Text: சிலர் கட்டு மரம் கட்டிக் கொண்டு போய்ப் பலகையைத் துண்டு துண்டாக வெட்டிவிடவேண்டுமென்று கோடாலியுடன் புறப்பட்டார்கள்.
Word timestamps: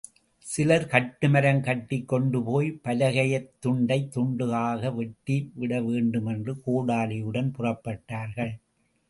சிலர் 0.45 0.85
கட்டு 0.87 1.29
மரம் 1.29 1.61
கட்டிக் 1.61 2.07
கொண்டு 2.07 2.43
போய்ப் 2.43 2.79
பலகையைத் 2.83 3.51
துண்டு 3.59 3.97
துண்டாக 4.15 4.91
வெட்டிவிடவேண்டுமென்று 4.97 6.55
கோடாலியுடன் 6.65 7.53
புறப்பட்டார்கள். 7.57 8.53